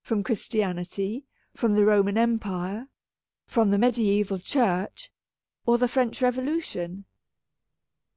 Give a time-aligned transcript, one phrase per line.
[0.00, 2.88] From Christianity, from the Roman Empire,
[3.46, 5.12] from the mediaeval Church,
[5.64, 7.04] or the French Revo lution.